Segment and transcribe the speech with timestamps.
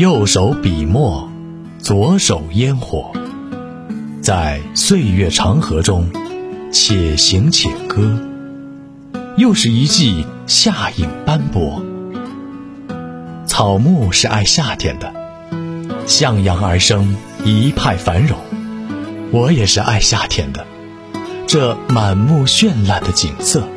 [0.00, 1.30] 右手笔墨，
[1.78, 3.12] 左手烟火，
[4.22, 6.08] 在岁月长河中，
[6.72, 8.18] 且行且歌。
[9.36, 11.82] 又是一季夏影斑驳。
[13.44, 15.12] 草木是爱夏天的，
[16.06, 17.14] 向阳而生，
[17.44, 18.38] 一派繁荣。
[19.30, 20.66] 我也是爱夏天的，
[21.46, 23.68] 这满目绚烂的景色。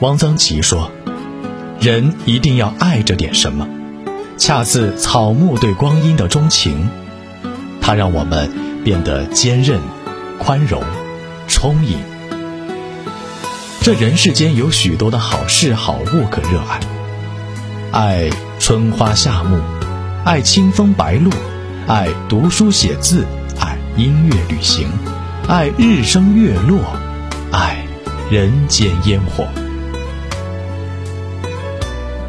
[0.00, 0.90] 汪曾祺说。
[1.78, 3.66] 人一定要爱着点什么，
[4.38, 6.88] 恰似草木对光阴的钟情，
[7.80, 8.50] 它让我们
[8.82, 9.80] 变得坚韧、
[10.38, 10.82] 宽容、
[11.46, 11.98] 充盈。
[13.80, 16.80] 这人世间有许多的好事好物可热爱，
[17.92, 19.60] 爱春花夏木，
[20.24, 21.30] 爱清风白露，
[21.86, 23.24] 爱读书写字，
[23.60, 24.88] 爱音乐旅行，
[25.48, 26.80] 爱日升月落，
[27.50, 27.84] 爱
[28.30, 29.44] 人间烟火。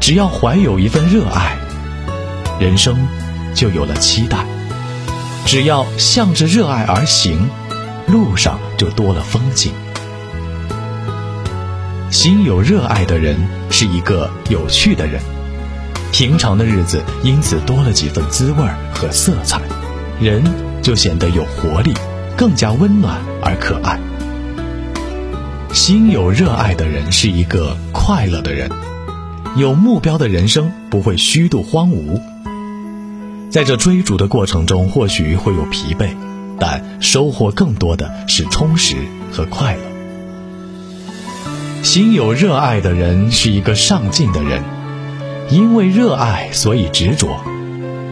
[0.00, 1.56] 只要怀有一份热爱，
[2.58, 2.96] 人生
[3.54, 4.38] 就有了期待；
[5.44, 7.48] 只要向着热爱而行，
[8.06, 9.72] 路上就多了风景。
[12.10, 13.36] 心有热爱的人
[13.68, 15.20] 是一个有趣的人，
[16.12, 19.60] 平常的日子因此多了几分滋味和色彩，
[20.18, 20.42] 人
[20.80, 21.92] 就显得有活力，
[22.36, 24.00] 更加温暖而可爱。
[25.74, 28.70] 心有热爱的人是一个快乐的人。
[29.56, 32.20] 有目标的人生不会虚度荒芜，
[33.50, 36.10] 在这追逐的过程中，或许会有疲惫，
[36.58, 38.96] 但收获更多的是充实
[39.32, 39.80] 和快乐。
[41.82, 44.62] 心有热爱的人是一个上进的人，
[45.50, 47.40] 因为热爱所以执着，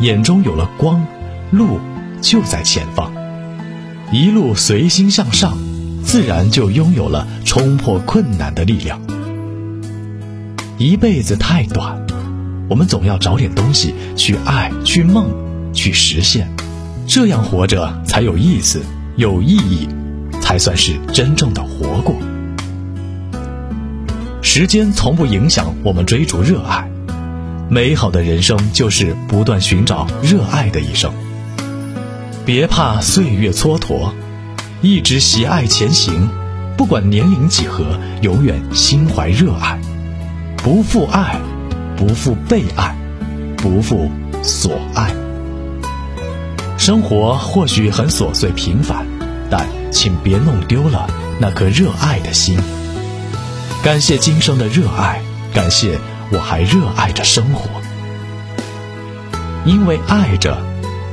[0.01, 1.05] 眼中有了光，
[1.51, 1.81] 路
[2.21, 3.13] 就在前方，
[4.13, 5.59] 一路随心向上，
[6.05, 9.01] 自然就拥有了冲破困难的力量。
[10.79, 12.07] 一辈子太短，
[12.69, 15.29] 我们总要找点东西去爱、去梦、
[15.73, 16.49] 去实现，
[17.07, 18.83] 这样活着才有意思、
[19.17, 19.89] 有意义，
[20.41, 22.17] 才算是真正的活过。
[24.41, 26.89] 时间从不影响我们追逐热爱，
[27.69, 31.13] 美好的人生就是不断寻找热爱的一生。
[32.47, 34.11] 别怕岁月蹉跎，
[34.81, 36.29] 一直喜爱前行，
[36.77, 37.85] 不管年龄几何，
[38.21, 39.81] 永远心怀热爱。
[40.59, 41.41] 不负爱，
[41.97, 42.95] 不负被爱，
[43.57, 44.11] 不负
[44.43, 45.13] 所爱。
[46.77, 49.07] 生活或许很琐碎平凡，
[49.51, 51.09] 但请别弄丢了
[51.41, 52.59] 那颗热爱的心。
[53.83, 55.23] 感谢今生的热爱，
[55.53, 55.99] 感谢
[56.31, 57.69] 我还热爱着生活。
[59.65, 60.59] 因为爱着，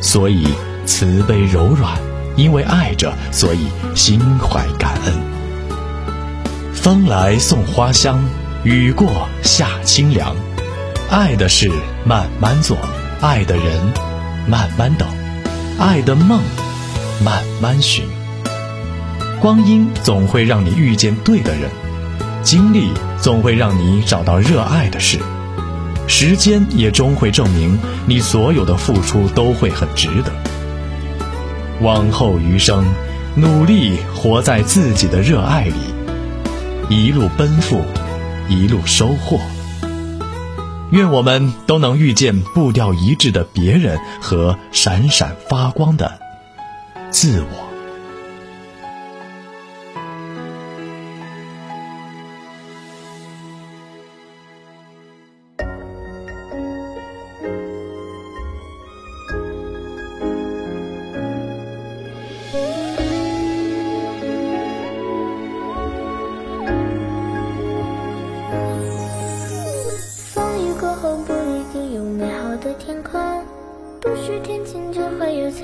[0.02, 0.48] 所以
[0.86, 1.94] 慈悲柔软；
[2.36, 5.14] 因为爱着，所以心怀感恩。
[6.74, 8.20] 风来送花香。
[8.64, 10.36] 雨过夏清凉，
[11.12, 11.70] 爱的事
[12.06, 12.78] 慢慢做，
[13.20, 13.92] 爱的人
[14.48, 15.06] 慢慢等，
[15.78, 16.42] 爱的梦
[17.22, 18.06] 慢慢寻。
[19.42, 21.70] 光阴总会让你遇见对的人，
[22.44, 25.20] 经历总会让你找到热爱的事，
[26.08, 30.32] 时间也终会证明你所有的付出都会很值得。
[31.82, 32.86] 往后余生，
[33.36, 35.74] 努力活在自己的热爱里，
[36.88, 37.82] 一路奔赴。
[38.48, 39.40] 一路收获，
[40.92, 46.20] 愿我们都能遇见步调一致的别人和闪闪发光的
[47.10, 47.71] 自我。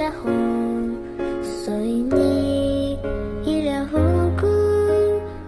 [0.07, 0.95] 彩虹，
[1.43, 2.97] 所以你
[3.43, 3.97] 一脸无
[4.39, 4.47] 辜，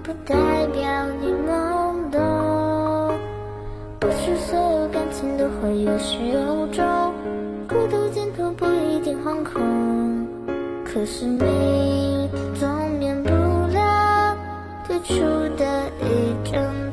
[0.04, 0.36] 不代
[0.74, 3.18] 表你懵懂。
[4.02, 6.86] 不是所有感情都会有始有终，
[7.70, 10.28] 孤独尽头不一定惶恐。
[10.84, 12.30] 可是你
[12.60, 14.36] 总免不了
[14.86, 15.24] 最初
[15.56, 16.89] 的一阵。